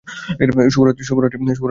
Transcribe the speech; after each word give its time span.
শুভরাত্রি, 0.69 1.03
মামুনি। 1.07 1.53